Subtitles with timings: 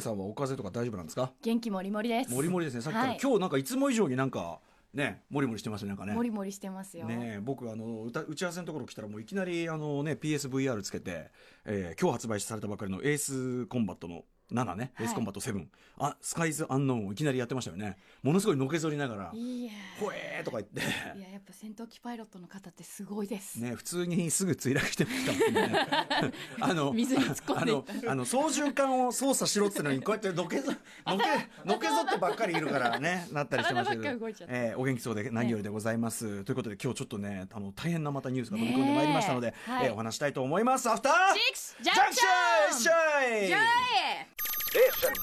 [0.00, 1.32] さんはお風邪とか大丈夫なんですか？
[1.42, 2.30] 元気もりもりです。
[2.34, 2.82] もりもりですね。
[2.82, 3.18] さっきから、はい。
[3.22, 4.60] 今日なんかいつも以上になんか
[4.92, 6.12] ねもりもりしてますねなんかね。
[6.14, 11.30] もりもりしてますよ、ねえ僕あの歌打ち合わせのところ来たらもういきなりあの、ね、PSVR つけて、
[11.64, 15.06] えー今日発売されたばかりのエースコンバットの7ね、はい。
[15.06, 15.66] エースコンバット7
[15.98, 17.96] あ Skies Unknown をいきなりやってましたよね。
[18.22, 20.80] ものすごいのけぞりながらいや「ほえー!」とか言って。
[21.18, 25.88] いややっぱ戦闘機パイロットの方ってすごいです、ね、普通にすぐ墜落してましたもんね。
[26.60, 30.72] あの、水に突っ込んであの、あの操縦桿を操作しろってのに、こうやってのけぞ、
[31.06, 31.24] のけ、
[31.64, 34.28] のけぞってばっかりいるからね、なったりしてましたけど。
[34.48, 36.44] えーお元気そうで何よりでございます。
[36.44, 39.54] ということで、今日ちょっとね、あの、大変なまたニュースが飛び込んでまいりましたので、ね。
[39.68, 39.86] えはい。
[39.86, 40.90] えーお話したいと思います。
[40.90, 45.14] アフターシックスジジャンクションョンジョイ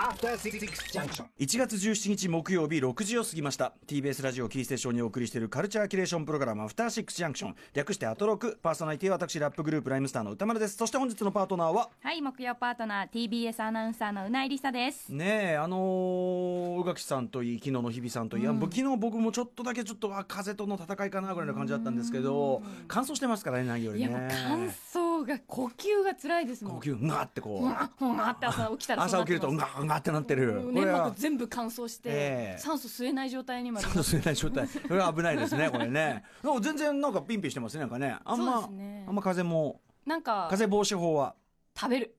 [0.00, 1.24] After Six Junction.
[1.38, 3.74] 1月17日木曜日6時を過ぎました。
[3.86, 8.58] TBS ラジオキーステーションにお送りしているカルチャーキュレーションプログラム「アフターシックスジャンクション」略してアトロク。
[8.62, 10.76] パーソナリティは私ラップグループライムスターの宇多丸です。
[10.76, 11.90] そして本日のパートナーは？
[12.02, 15.10] はい、木曜パートナー TBS アナウンサーのうないりさです。
[15.10, 26.74] ねえあのー宇垣さんといい昨日の日比さんといい、あ昨日僕もちょっとだけちょっとあ風との戦いかなぐらいの感じだったんですけど乾燥してますからね何よりいねやもう乾燥が呼吸が辛いですもん。
[26.76, 27.66] 呼吸がってこう。
[27.66, 30.56] ふわふわって朝起きたら朝起きるとますががってなってる。
[30.66, 32.58] うん粘膜全部乾燥して、ええ。
[32.58, 33.86] 酸素吸えない状態にまで。
[33.86, 34.68] ちょっと吸えない状態。
[34.68, 36.24] これは危ないですねこれね。
[36.62, 38.16] 全然なんかピンピンしてますねなんかね。
[38.24, 41.34] あんそうま、あんま風もなんか風防止法は。
[41.76, 42.16] 食べる。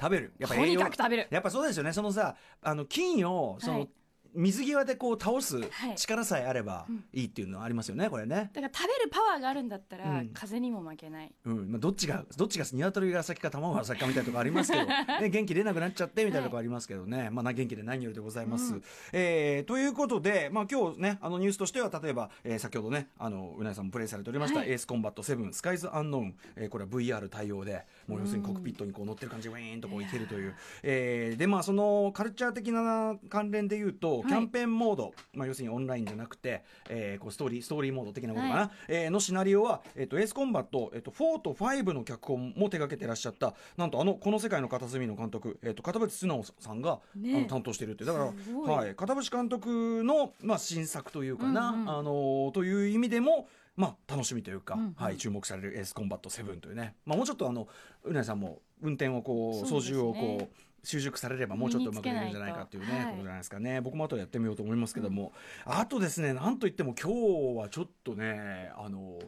[0.00, 0.34] 食べる。
[0.38, 1.28] やっぱとにかく食べる。
[1.30, 1.92] やっぱそうですよね。
[1.92, 3.88] そのさあの菌をその、はい
[4.34, 5.94] 水際でこう倒すはい。
[5.96, 8.50] 力さえあればいいっていうのはありますよねこれね。
[8.52, 10.30] だから食べるパワーがあるんだったら、うん。
[10.34, 11.32] 風にも負けない。
[11.44, 11.70] うん。
[11.72, 18.74] まあ、どっちがどっちが鶏が先か卵が先かみたいなところありますけど、ね、元気出なくなっちゃってみたいなところありますけどね、まあ、な元気で何よりでございます。
[19.12, 24.70] えーということで、まあ、今日ねあのニュースとしては例えば、えー先ほどねあのうなえさんもプレイされておりました、はい。
[24.70, 47.36] エースコンバット7スカイズアンノーン、えーこれは VR 対応でもう要するにコックピットにこう乗ってる感じでウィーンとこういけるという、えーでまあそのカルチャー的な関連で言うと、いキャンペーンモード、まあ、要するにオンラインじゃなくて、えーこうストーリーストーリーモード的なことかな、はえーのシナリオは、えー、とエースコンバット、えー、と4と5の脚本も手掛けてらっしゃったなんとあの「この世界の片隅」の監督、えー、と片渕素直さんが、ね。
[47.36, 48.24] あの担当しているってだから、
[48.72, 54.94] はい、片渕監督の、まあ、新作というかな、うんうんあのーという意味でもまあ、楽しみというか、うんうん。
[54.96, 57.66] はい、注目されるエースコンバット7というね、まあ、もうちょっとあの
[58.04, 60.48] うなえさんも運転をこう操縦をこう
[60.84, 63.10] 習熟されればもうちょっとうまくできるんじゃないかっていうね、いと。
[63.10, 63.80] ことじゃないですかね。
[63.80, 65.32] 僕も後でやってみようと思いますけども、
[65.64, 69.18] あとですねなんといっても今日はちょっとねあの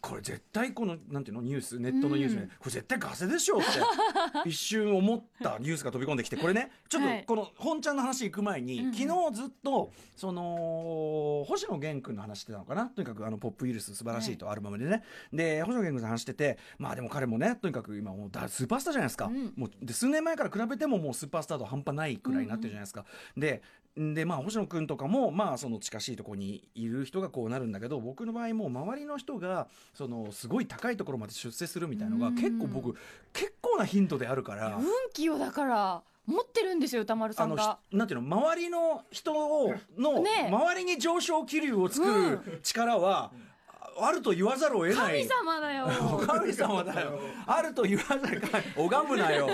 [0.00, 2.48] これ絶対このなんていうのニュースネットのニュースで、うん。
[2.48, 6.70] これ絶対ガセでしょって一瞬思ったニュースが飛び込んできてこれね。
[6.88, 7.20] ちょっはい。
[7.20, 8.94] とこの本ちゃんの話行く前に、うんうん。
[8.94, 12.86] 昨日ずっとその星野源君の話してたのかな？
[12.86, 15.02] とにかくあのポップウイルス素晴らしいとアルバムでね、
[15.32, 23.04] で星野源君の話しててまあでも彼もねとにかく今もうだスーパースターじゃないですか、うんもうで数年前から比べてももうスーパースターと半端ないくらいになってるじゃないですか、
[23.36, 23.62] で
[23.96, 32.34] でまあ星野君とかもまあその近しいところにいる人がこうなるんだけど僕の場合もう周りの人がそのすごい高いところまで出世するみたいなのがうん。
[32.36, 32.96] 結構僕
[33.32, 34.76] 結構な頻度であるから。
[34.76, 37.78] 運気をだから持ってるんですよ歌丸さんが。
[37.90, 43.49] ひなんていうの周りの人をの、ね周りに上昇気流を作る力は、あ
[44.06, 45.26] あると言わざるを得ない。
[45.26, 45.86] 神様だよ。
[46.26, 47.18] 神様だよ。
[47.46, 48.40] あると言わざる。
[48.40, 49.48] か 拝むなよ。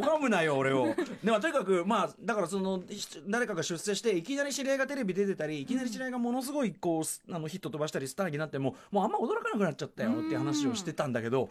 [0.00, 0.94] 拝むなよ俺を。
[1.22, 11.48] でもとにかくまあだからそのひ誰かが出世していきなり知り合いがテレビ出てたりいきなり知り合いがものすごいこうすあのヒット飛ばしたりスターになってももうあんま驚かなくなっちゃったよっていう話をしてたんだけど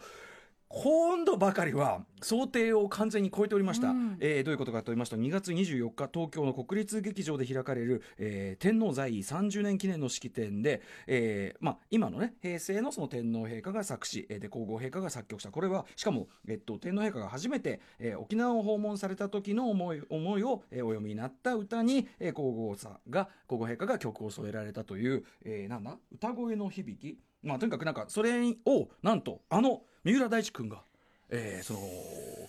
[0.74, 4.16] 今度ばかりは想定を完全に超えておりました、うん。
[4.20, 15.50] えーどういうことかと言いますと2月24日東京の国立劇場で開かれる、えー天皇在位30年記念の式典で、えーまあ、今のね平成のその天皇陛下が作詞、えーで皇后陛下が作曲した。
[15.50, 25.98] これはしかも、えっと、天皇陛下が初めて、えー沖縄を訪問された時の思い思いを、えーお読みになった歌に、えー皇后さんが皇后陛下が曲を添えられたという、えーなんだ？
[26.14, 30.82] 歌声の響きまあとにかくなんかそれをなんとあの三浦大知君が、
[31.28, 31.80] えーその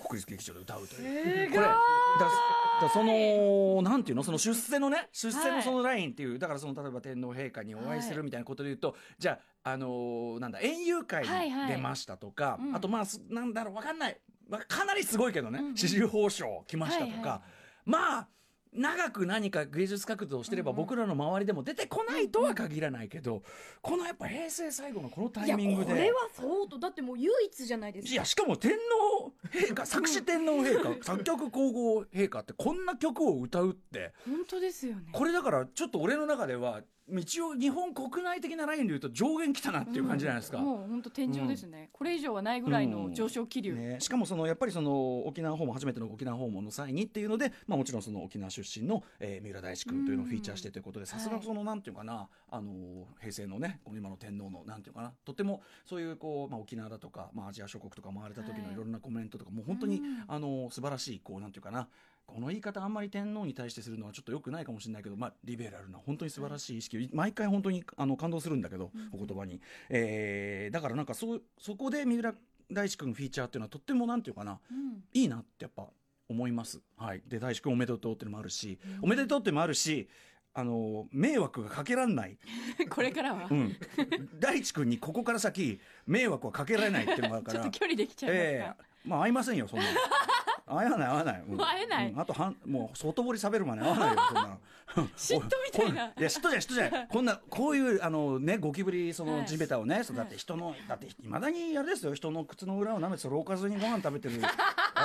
[0.05, 1.49] 国立劇場で歌うという。
[1.51, 1.71] これだ
[2.81, 11.71] だそのなんていうのその出世のね出世のそのラインっていう、だからその例えば天皇陛下にお会いするみたいなことで言うと、じゃああのーなんだ園遊会にはいはい。
[11.71, 12.75] 出ましたとか、うん。
[12.75, 14.19] あとまあすなんだろうわかんない、
[14.49, 15.59] まあ、かなりすごいけどね。
[15.59, 15.71] うんうん。
[15.71, 17.41] 紫綬褒章来ましたとか、はいは
[17.85, 18.27] まあ
[18.75, 23.43] 長く何か芸術活動をしてれば僕らの周りでも出てこないとは限らないけど、
[23.81, 25.91] このやっぱ平成最後のこのタイミングで。
[25.91, 28.13] これは相当だってもう唯一じゃないですか。
[28.13, 34.13] いやしかも天皇陛下作詞天皇陛下作曲皇后陛下ってこんな曲を歌うって。
[34.25, 35.03] 本当ですよね。
[35.11, 36.81] これだからちょっと俺の中では
[37.11, 40.59] 一応日本国内的なラインで言うと上限来たなっていう感じじゃないですか。
[40.59, 40.65] うん。
[40.65, 58.73] もう本当天井ですね、これ以上はないぐらいの上昇気流、ね、しかもそのやっぱりその沖縄訪問初めての沖縄訪問の際にっていうので、まあ、もちろんその沖縄出身の、えー三浦大知君というのをフィーチャーしてということでさすがそのなんていうかな、あの平成のね今の天皇のなんていうかなとてもそういうこう、まあ、沖縄だとか、まあ、アジア諸国とか回れた時のはい。
[58.73, 60.23] いろんなコメントとか、もう本当に、うん。
[60.27, 61.87] あの素晴らしいこうなんていうかな
[62.25, 72.33] この言い方あんまり天皇に対してするのはちょっとよくないかもしれないけど、まあ、リベラルな本当に素晴らしい意識、毎回本当にあの感動するんだけど、お言葉に、えーだからなんかそうそこで三浦
[72.71, 75.03] 大知君フィーチャーっていうのはとってもなんていうかなうん。
[75.13, 75.87] いいなってやっぱ
[76.29, 76.81] 思います。
[76.97, 80.09] はい、で大志くんおめでとうっていうのもあるし、おめでとうっていうのもあるし
[80.53, 82.37] あの迷惑がかけらんない、
[82.89, 83.75] これからは、うん、
[84.39, 87.59] 大地君にここから先迷惑はかけられないっていうのがあるから。
[87.61, 88.93] ちょっと距離できちゃいますか、ええ。
[89.05, 89.85] まあ会いませんよそんな
[90.65, 91.57] 会わない会わない、うん。
[91.57, 92.11] もう会えない。
[92.11, 92.19] うん。
[92.19, 94.57] あとはんもう外堀さべるまで会わないよ そんな
[95.17, 96.13] 嫉妬みたいな。
[96.15, 97.07] おいや嫉妬じゃない嫉妬じゃない。
[97.11, 99.41] こんなこういうあのねゴキブリそはい。
[99.41, 102.13] の地べたをね、そうだって人のだっていまだにあれですよ。
[102.13, 104.49] 人の靴の裏を舐めてそれをおかずにご飯食べてるわ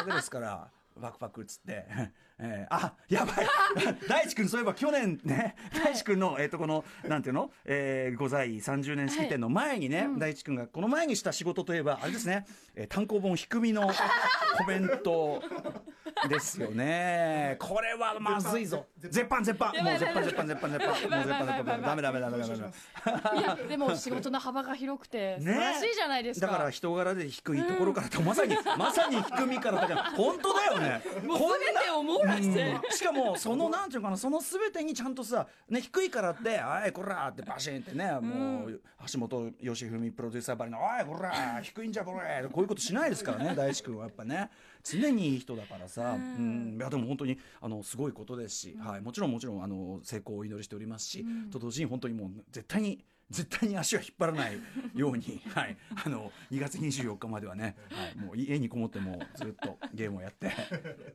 [0.05, 0.69] けですから
[0.99, 1.85] パクパクっつって、
[2.39, 3.47] えーあやばい。
[4.09, 13.91] 大地君そういえば去年ね大地君の、えっ、とこのなんていうの、えー、ご在位30年式典の前にね、大地君がこの前にした仕事といえばあれですね、えー単行本「ひくみ」の
[14.56, 15.43] コメント
[16.29, 17.56] ですよね。
[17.61, 19.73] これはまずいぞ絶版絶版。
[19.73, 20.88] もう絶版絶版絶版絶版。
[20.88, 21.82] もう絶版絶版。
[21.82, 31.03] ダメダメダメダメダメいやでも仕事の幅が広くて 素晴らしいじゃないですか、だから人柄で低いところからと、まさにまさに低みからだから本当だよね。
[31.26, 32.91] もう全てを網羅して、うん。
[32.91, 38.81] しかもそのなんていうかなその全てにちゃんとさ、ね、低いからって「おいこら!」ってバシンってね、もう
[39.12, 44.50] 橋本良文プロデューサーばりの「おいこら低いんじゃこれ!」こういうことしないですからね大志くんはやっぱね
[44.83, 46.77] 常にいい人だからさ、うん。
[46.79, 54.59] いやでも本当にあのすごいことですし、はい、もちろんもちろんあの成功をお祈りしておりますし、と同時に本当にもう絶対に絶対に足を引っ張らない
[54.95, 60.51] ように、 はい、あの2月24日まではね、はい、もう家にこもってもうずっとゲームをやって。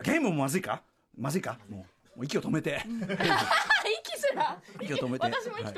[0.04, 0.84] ゲームもまずいか？
[1.18, 1.58] まずいか？
[1.70, 2.80] もうもう息を止めて、
[4.24, 5.28] 息すら息を止めて、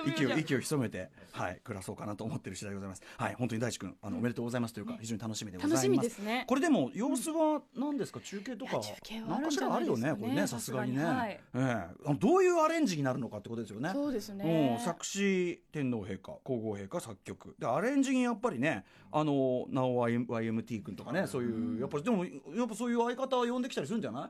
[0.07, 3.01] 息を息を潜めて、はい、暮らそうかなと思ってる次第でございます。
[3.18, 5.88] はい、本当に大地君、あのおめでとうございますというか、非常に楽しみでございます。
[5.88, 6.45] 楽しみですね。
[6.47, 9.15] これでも様子は何ですか、中継とか中継
[9.51, 11.03] しあるよね、これね、さすがにね。
[11.03, 11.31] はい。
[11.31, 11.59] ええ。
[12.06, 13.92] あのどういうアレンジになるのかってことですよね。
[13.94, 17.56] そうですうん、ね作詞天皇陛下皇后陛下作曲。
[17.59, 22.31] でアレンジにやっぱりねあのなお YMT 君とかねそういうやっぱでもや
[22.65, 24.30] っぱそういう相方を呼んできたりするんじゃない、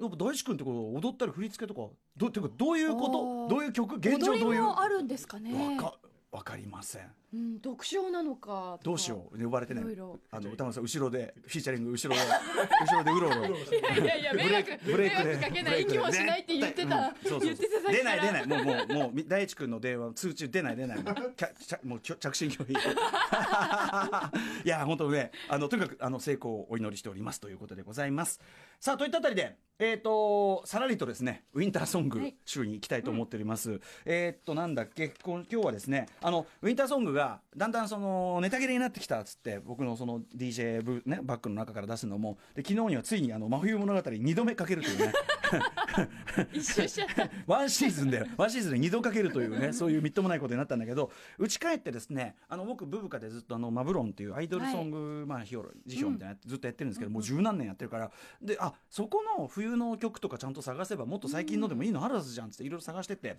[0.00, 3.48] やっぱ大志君ってこう踊ったり振り付けとかどていうかどういうこあとー。
[3.48, 3.96] どういう曲？
[3.96, 4.62] 現状踊りどういう？
[4.62, 5.76] もあるんですかね。
[5.76, 5.94] わか
[6.32, 7.02] わかりません
[7.34, 9.42] うん、なのかどうしよう？
[9.42, 9.82] 呼ばれてね
[10.30, 12.20] あの歌丸さん後ろでフィーチャリング後ろで
[12.86, 13.56] 後ろでうろうろ。
[13.56, 15.24] いやいやいや迷惑ブレイクで。
[15.24, 18.46] 迷惑かけない息もしないって言ってた、うん言ってた出ない出ない。
[18.46, 20.98] もうもうもうみ大地君の電話通知出ない出ない。
[21.02, 22.72] もうもう着信拒否。
[24.64, 28.40] いや本当ねあのとにかくあの成功をお祈りしておりますということでございます。
[28.80, 32.36] さあといったあたりでえっ、とさらりとですねウィンターソングはい。
[32.44, 35.08] 週に行きたいと思っております、えっ、となんだっけ？
[35.08, 37.23] こ今日はですねあのウィンターソングが
[37.56, 45.12] だんだんそのネタ切れになってきたっつって僕のその DJ ブ、ね、バッグの中から出すのもで昨日にはついにあの真冬物語2度目かけるというね。
[46.52, 58.10] 一周しちゃった ワンシーズンで、ワンシーズンで2度かけるというね、そういうみっともないことになったんだけど、打ち帰ってですね、あの僕、ブブカでずっとあのマブロンっていうアイドルソング、まあ、ヒョロ辞表みたいなずっとやってるんですけど、もう十何年やってるから、
[58.42, 63.38] で、あそこの冬の曲とかちゃんと探せば、もっと最近のでもいいのあるはずじゃんっていろいろ探してって。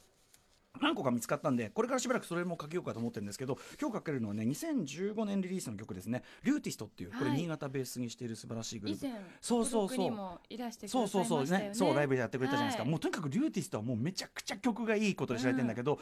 [0.81, 9.97] 何個か見つかったんでこれからしばらくそれもかけようかと思ってるんですけど今日かけるのはね2015年リリースの曲ですね「RYUTist」っていうこれはい新潟ベースにしている素晴らしいグループ、以前そうそうそう。
[9.97, 11.51] 孤独にもいらしてくそうそそうねいう。
[11.51, 12.91] ねそうライブでやってくれたじゃないですか、はい。
[12.91, 15.99] もうとにかく RYUTist はもうめちゃくちゃ曲がいいことで知られてるんだけど、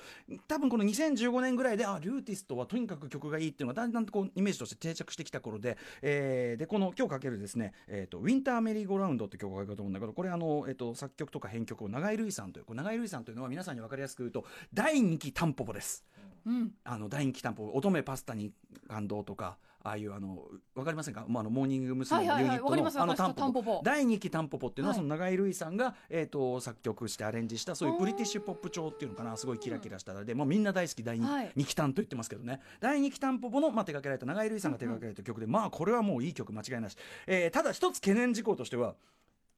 [0.47, 16.05] 多分この2015年ぐらいであ RYUTist はとにかく曲がいいっていうのがだんだんとこうイメージとして定着してきた頃で、えーでこの今日かけるですね、えー、とウィンターメリーゴーラウンドって曲をかけようと思うんだけどこれあの、えー、と作曲とか編曲を永井ルイさんという永井ルイさんというのは皆さんに分かりやすく言うと第2期タンポポです。
[16.45, 16.71] うん。
[16.83, 18.51] あの第2期タンポポ乙女パスタに
[18.87, 22.25] 感動とかああいうあのわかりませんか、まあ、あのモーニング娘。
[22.25, 25.03] のユニットのあのタンポポ第2期タンポポっていうのははい。
[25.03, 32.61] その永井ルイさんが、えー、と作曲してアレンジしたそういうブリティッシュポップ調っていうのかなすごいキラキラしたで、もうみんな大好き第 2,、は期タンと言ってますけどね。
[32.79, 38.95] 第2期タンポポの、まあ、手掛けられた永井ルイさんが手掛けられた曲で、まあこれはもういい曲間違いなし、えーただ一つ懸念事項としては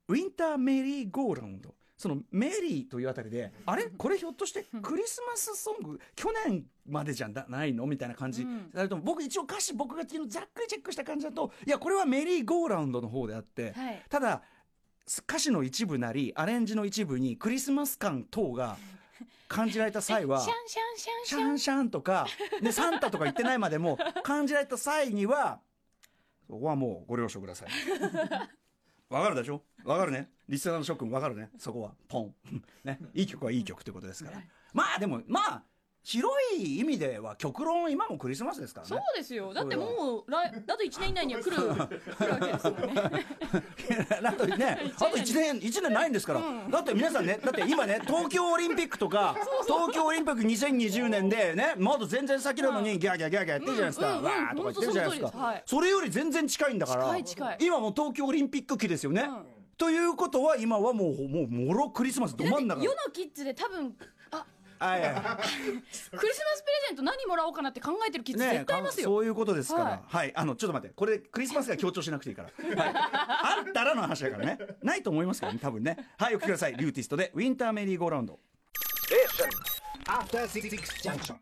[0.08, 3.86] ウィンターメリーゴーラウンドそのメリーというあたりであれ？
[3.86, 6.00] これひょっとしてクリスマスソング？
[6.16, 7.86] 去年までじゃないの？
[7.86, 9.02] みたいな感じ、うん。
[9.04, 14.04] 僕一応歌詞僕がざっくりチェックした感じだといやこれはメリーゴーラウンドの方であって、はい。
[14.10, 14.42] ただ
[15.28, 18.78] 歌詞の一部なりアレンジの一部にクリスマス感等が
[19.48, 22.26] 感じられた際はシャンシャンシャンシシャンシャンとか、
[22.62, 25.60] で、サンタとか言ってないまでも、 感じられた際には、
[26.48, 27.70] そこはもうご了承ください。
[29.10, 29.62] わかるでしょ？
[29.84, 31.94] わかるねリスナーの諸君わかるねそこは。
[32.08, 32.36] ポン。
[32.84, 33.00] ね。
[33.14, 34.42] いい曲はいい曲ということですから。
[34.74, 35.64] まあでも、まあ、
[36.08, 39.04] 広い意味では極論今もクリスマスですからそうね。
[39.18, 43.26] ですよだってもう来だと1年以内には来る来るわけですもんね
[44.22, 46.42] だってね、あと1年、一年ないんですから。
[46.70, 49.36] だって皆さんね、だって今ね、東京オリンピックとか、
[49.66, 54.08] 東京オリンピック2020年でね、まだ全然先なのにギャーギャーギャーギャーやってるじゃないですか。
[54.12, 55.64] うんうんうんわーとか言ってるじゃないですかはい。
[55.66, 57.04] それより全然近いんだから。
[57.06, 59.46] 近い近い今もう東京オリンピック期ですよねうん。
[59.78, 62.82] ということは今はもう、もう、もろクリスマスど真ん中。
[62.84, 64.06] 世のキッズで多分あ
[64.80, 69.84] はいはいクリスマスプレゼント何もらおうかなって考えてるキッズね絶対いますよ、そういうことですから。
[69.86, 70.32] ははいい。
[70.36, 70.96] あの、ちょっと待って。
[70.96, 72.84] これ、クリスマスが強調しなくていいから。
[72.84, 72.94] はい。
[72.96, 74.58] あったらの話だからね。
[74.82, 75.98] ないと思いますけどね、多分ね。
[76.18, 76.76] はい、お聞きください。
[76.76, 78.40] リューティストで、ウィンターメリーゴーラウンド。
[80.08, 80.70] After Six
[81.02, 81.36] Junction.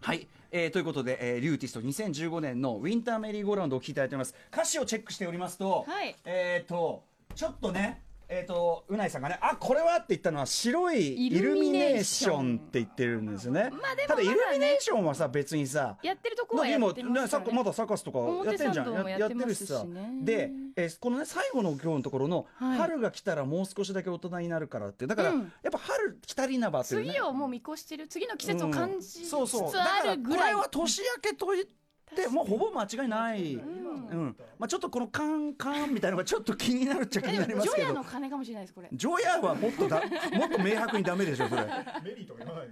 [0.00, 7.02] はい、えーということで、えーリューティスト2015年のウィンターメリーゴーラウンドを聴いていただいております歌詞をチェックしておりますと、はいえっ、と
[7.34, 8.03] ちょっとね
[8.34, 12.54] えっ、とうないさんがねあこれはって言ったのは白いイルミネーション。
[12.64, 19.08] って言ってるんですよね、まあでもただイルミネーションはさ別にさやってるとこはやって今ますから、ね、まだサカスとかやってんじゃん。
[19.08, 19.84] ややってるしさ。
[20.22, 22.78] で、えーこのね最後の今日のところの、はい。
[22.78, 25.52] 春が来たらもう少しだけ大人になるからってだから、うん。
[25.62, 27.12] やっぱ春来たりなばというね。
[27.12, 29.72] 次をもう見越してる次の季節を感じつつそうそう。
[29.72, 31.83] だあからるぐらいこれは年明けと言って
[32.28, 33.58] もうほぼ間違いない、ん。
[33.58, 34.36] うん。
[34.58, 38.88] まあ、ちょっとこのカンカンみたいなのがちょっと気になるっちゃ気になりますジョヤけどの鐘かもしれないですこれ。
[38.92, 40.02] ジョヤはもっとだ
[40.32, 41.62] もっと明白にダメでしょそれ、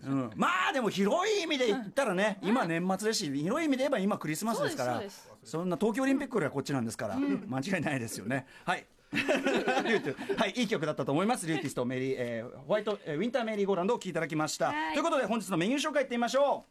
[0.05, 5.03] うん、まあでも広い意味で言ったらね今年末ですし広い意味で言えば今クリスマスですから
[5.43, 8.47] そんな東京オリンピックよりはこっちなんですから、間違いないですよね。
[8.65, 8.87] はい。
[10.37, 11.47] はい、いい曲だったと思います。
[11.47, 14.67] リューティストメリー、えーホワイト、えーウィンターメリーゴーランドを聴いていただきました。
[14.67, 14.95] はい。
[14.95, 16.65] ということで、本日のメニュー紹介いってみましょ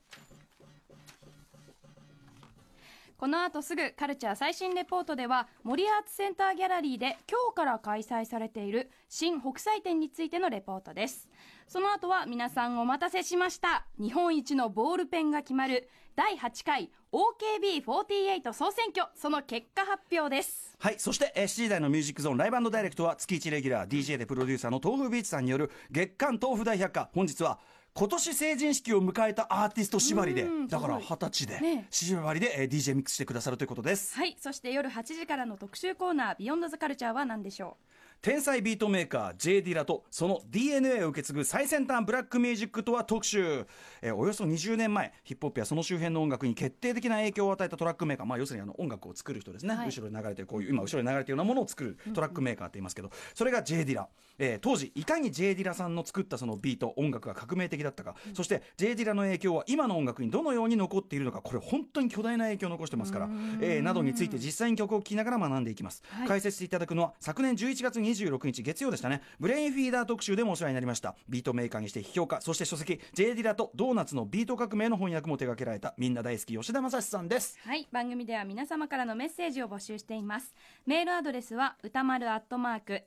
[3.22, 11.30] この後すぐカルチャー最新レポートでは森アーツセンターギャラリーで今日から開催されている新北斎展についてのレポートです
[11.68, 20.76] その後は皆さんお待たせしました日本一のボールペンが決まる第8回 OKB48 総選挙その結果発表です。
[20.80, 27.10] はい、そして、えー7時台のミュージックゾーンライブダイレクトは月1レギュラー DJ でプロデューサーの tofubeats さんによる月刊豆腐大百科。
[27.14, 27.60] 本日は、
[27.94, 31.88] 今年成人式を迎えたアーティスト縛りでうん、だから二十歳で、ね。
[31.92, 34.16] 縛りで、えー DJ ミックスしてくださるということです。
[34.16, 34.36] はい。
[34.40, 37.78] そして夜8時からの特集コーナー「Beyond the Culture は何でしょ
[38.22, 43.66] 天才ビートメーカー J・ ディラとその DNA を受け継ぐ最先端ブラックミュージックとは特集、
[44.00, 49.88] えーおよそ20年前ヒップホップやその周辺の音楽に決定的な影響を与えたトラックメーカー、まあ、要するにあの音楽を作る人ですね、はい。
[49.88, 61.42] 後ろに流れてるこういう今後ろに流れてるようなものを作るトラックメーカーって言いますけど、それが J・ ディラ、えー当時いかに J・ ディラさんの作ったそのビート音楽が革命的だったか、そして J・ ディラの影響は今の音楽にどのように残っているのか。
[61.42, 63.30] これ本当に巨大な影響を残してますから、
[63.62, 66.28] えーなどについて実際に曲を聴きながら学んでいきます、はい。
[66.28, 69.22] 解説していただくのは昨年11月26日月曜でしたね。
[69.40, 71.16] ブレインフィーダー特集でもお世話になりました。
[71.30, 77.58] ビートメーカーにして批評家そして書籍 J・ ディラとドーナツのビート革命の翻訳も手掛けられたみんな大好き吉田雅史さんです。
[77.66, 80.54] うはい番組では皆様からのメッセージを募集しています。
[80.86, 83.04] メールアドレスは歌丸アットマーク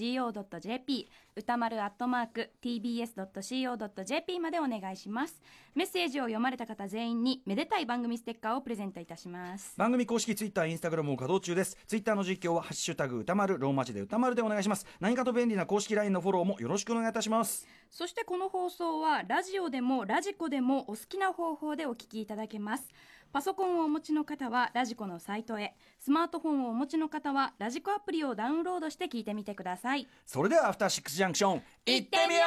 [0.00, 5.40] tbs.co.jp 歌丸アットマーク tbs.co.jp までお願いします。
[5.74, 9.74] メッセージを読まれた方全員にめでたい番組ステッカーをプレゼントいたします。
[9.76, 11.76] 番組公式ツイッターインスタグラムも稼働中です。
[11.86, 22.84] ツイッターの実況は「ハッシュタグ歌丸」ローマ字で歌丸でお願いします何かと便利な公式 LINE のフォローもよろしくお願いいたしますそしてこの放送はラジオでもラジコでもお好きな方法でお聞きいただけます
[23.32, 32.40] パソコンをお持ちの方はラジコのサイトへスマートフォンをお持ちの方はラジコアプリをダウンロードして聞いてみてくださいそれではアフターシックスジャンクション行ってみよ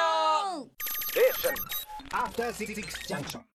[0.62, 0.70] う
[2.14, 3.44] After Six Junction.